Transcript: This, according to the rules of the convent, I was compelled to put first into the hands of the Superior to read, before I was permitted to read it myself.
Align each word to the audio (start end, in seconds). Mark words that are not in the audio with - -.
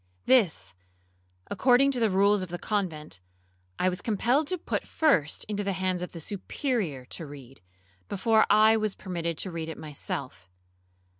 This, 0.25 0.73
according 1.51 1.91
to 1.91 1.99
the 1.99 2.09
rules 2.09 2.41
of 2.41 2.49
the 2.49 2.57
convent, 2.57 3.19
I 3.77 3.87
was 3.87 4.01
compelled 4.01 4.47
to 4.47 4.57
put 4.57 4.87
first 4.87 5.43
into 5.43 5.63
the 5.63 5.73
hands 5.73 6.01
of 6.01 6.11
the 6.11 6.19
Superior 6.19 7.05
to 7.11 7.25
read, 7.27 7.61
before 8.09 8.47
I 8.49 8.77
was 8.77 8.95
permitted 8.95 9.37
to 9.37 9.51
read 9.51 9.69
it 9.69 9.77
myself. 9.77 10.49